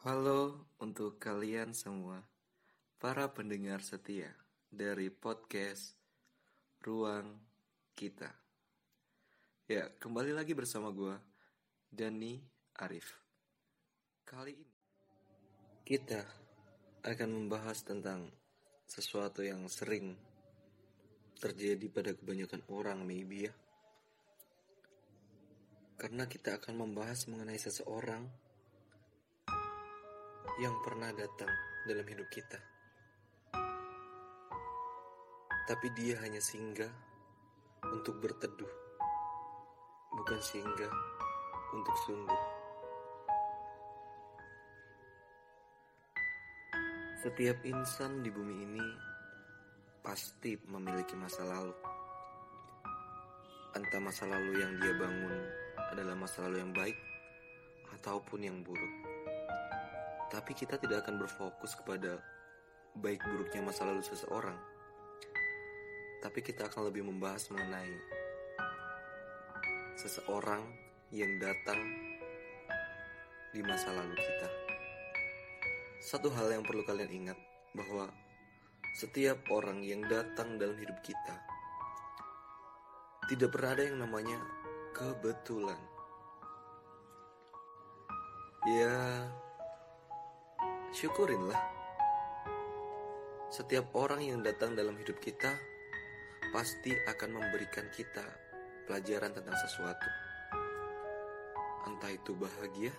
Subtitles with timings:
[0.00, 2.24] Halo untuk kalian semua,
[2.96, 4.32] para pendengar setia
[4.72, 5.92] dari podcast
[6.80, 7.36] Ruang
[7.92, 8.32] Kita.
[9.68, 11.12] Ya, kembali lagi bersama gue,
[11.92, 12.40] Dani
[12.80, 13.12] Arif.
[14.24, 14.76] Kali ini
[15.84, 16.24] kita
[17.04, 18.32] akan membahas tentang
[18.88, 20.16] sesuatu yang sering
[21.36, 23.54] terjadi pada kebanyakan orang maybe ya.
[26.00, 28.48] Karena kita akan membahas mengenai seseorang
[30.60, 31.48] yang pernah datang
[31.88, 32.60] dalam hidup kita.
[35.64, 36.92] Tapi dia hanya singgah
[37.88, 38.68] untuk berteduh,
[40.12, 40.92] bukan singgah
[41.72, 42.42] untuk sungguh.
[47.24, 48.86] Setiap insan di bumi ini
[50.04, 51.72] pasti memiliki masa lalu.
[53.80, 55.36] Entah masa lalu yang dia bangun
[55.96, 56.98] adalah masa lalu yang baik
[57.96, 58.99] ataupun yang buruk.
[60.30, 62.22] Tapi kita tidak akan berfokus kepada
[62.94, 64.54] baik buruknya masa lalu seseorang.
[66.22, 67.90] Tapi kita akan lebih membahas mengenai
[69.98, 70.62] seseorang
[71.10, 71.80] yang datang
[73.50, 74.48] di masa lalu kita.
[75.98, 77.38] Satu hal yang perlu kalian ingat
[77.74, 78.06] bahwa
[78.96, 81.36] setiap orang yang datang dalam hidup kita
[83.30, 84.38] tidak pernah ada yang namanya
[84.90, 85.78] kebetulan.
[88.66, 89.26] Ya,
[90.90, 91.58] syukurinlah.
[93.50, 95.54] Setiap orang yang datang dalam hidup kita
[96.50, 98.26] pasti akan memberikan kita
[98.86, 100.10] pelajaran tentang sesuatu.
[101.86, 102.94] Entah itu bahagia,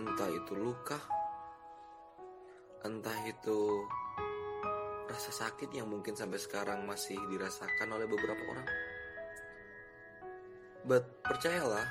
[0.00, 0.96] entah itu luka,
[2.88, 3.84] entah itu
[5.12, 8.68] rasa sakit yang mungkin sampai sekarang masih dirasakan oleh beberapa orang.
[10.88, 11.84] But percayalah,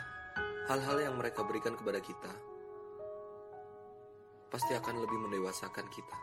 [0.66, 2.49] hal-hal yang mereka berikan kepada kita
[4.50, 6.18] pasti akan lebih mendewasakan kita.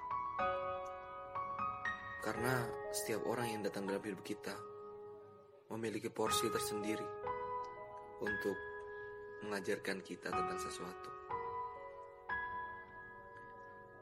[2.26, 4.54] Karena setiap orang yang datang dalam hidup kita
[5.70, 7.06] memiliki porsi tersendiri
[8.18, 8.58] untuk
[9.46, 11.10] mengajarkan kita tentang sesuatu.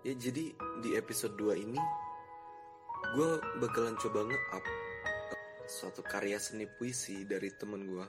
[0.05, 0.53] Ya jadi
[0.85, 1.81] di episode 2 ini
[3.17, 3.31] gue
[3.61, 4.65] bakalan coba nge-up
[5.69, 8.07] suatu karya seni puisi dari temen gue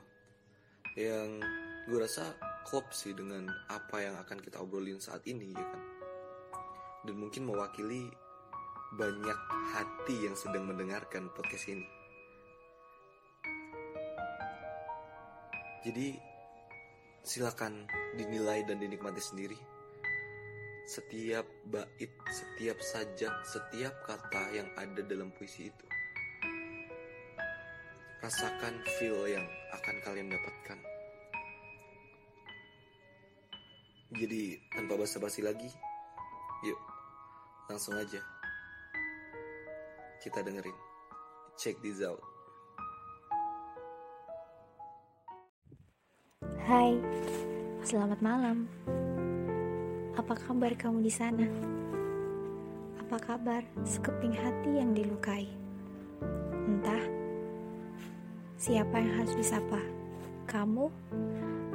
[0.96, 1.40] yang
[1.88, 2.36] gue rasa
[2.68, 5.95] klop sih dengan apa yang akan kita obrolin saat ini ya kan
[7.06, 8.10] dan mungkin mewakili
[8.98, 9.40] banyak
[9.74, 11.86] hati yang sedang mendengarkan podcast ini.
[15.86, 16.18] Jadi
[17.22, 17.86] silakan
[18.18, 19.58] dinilai dan dinikmati sendiri.
[20.86, 25.86] Setiap bait, setiap sajak, setiap kata yang ada dalam puisi itu.
[28.22, 30.78] Rasakan feel yang akan kalian dapatkan.
[34.14, 34.42] Jadi
[34.74, 35.70] tanpa basa-basi lagi,
[36.66, 36.95] yuk
[37.66, 38.22] Langsung aja.
[40.22, 40.74] Kita dengerin.
[41.58, 42.22] Check this out.
[46.62, 46.94] Hai,
[47.82, 48.70] selamat malam.
[50.14, 51.46] Apa kabar kamu di sana?
[53.02, 55.50] Apa kabar sekeping hati yang dilukai?
[56.70, 57.02] Entah
[58.62, 59.82] siapa yang harus disapa,
[60.46, 60.86] kamu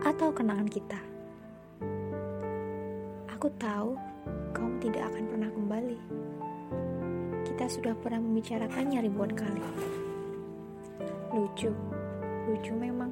[0.07, 1.10] atau kenangan kita.
[3.41, 3.97] Aku tahu
[4.53, 5.97] kamu tidak akan pernah kembali.
[7.41, 9.66] Kita sudah pernah membicarakannya ribuan kali.
[11.34, 11.74] Lucu,
[12.46, 13.09] lucu memang.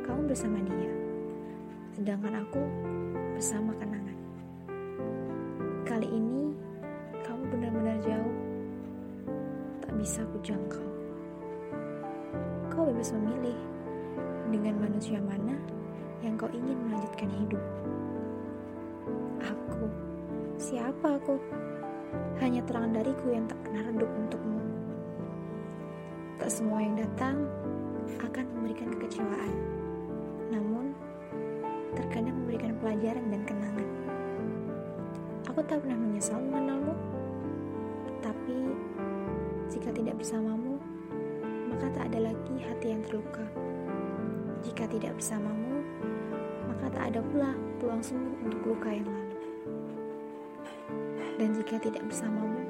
[0.00, 0.88] Kamu bersama dia,
[1.92, 2.56] sedangkan aku
[3.36, 4.16] bersama kenangan.
[5.84, 6.56] Kali ini
[7.20, 8.36] kamu benar-benar jauh,
[9.84, 10.88] tak bisa ku jangkau.
[12.72, 13.60] Kau bebas memilih
[14.48, 15.52] dengan manusia mana
[16.24, 17.60] yang kau ingin melanjutkan hidup.
[20.64, 21.36] Siapa aku?
[22.40, 24.64] Hanya terang dariku yang tak pernah redup untukmu.
[26.40, 27.44] Tak semua yang datang
[28.24, 29.52] akan memberikan kekecewaan.
[30.48, 30.96] Namun,
[31.92, 33.88] terkadang memberikan pelajaran dan kenangan.
[35.52, 36.96] Aku tak pernah menyesal mengenalmu.
[38.24, 38.56] Tapi,
[39.68, 40.80] jika tidak bersamamu,
[41.68, 43.44] maka tak ada lagi hati yang terluka.
[44.64, 45.84] Jika tidak bersamamu,
[46.72, 49.33] maka tak ada pula peluang sembuh untuk luka yang lalu.
[51.34, 52.62] Dan jika tidak bersamamu,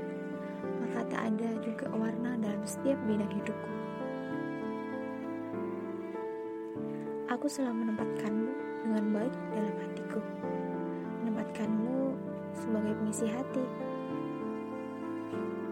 [0.81, 3.71] maka tak ada juga warna dalam setiap bidang hidupku.
[7.29, 8.53] Aku selalu menempatkanmu
[8.89, 10.21] dengan baik dalam hatiku.
[11.21, 12.17] Menempatkanmu
[12.57, 13.65] sebagai pengisi hati.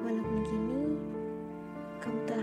[0.05, 0.85] Walaupun kini,
[2.03, 2.42] kamu telah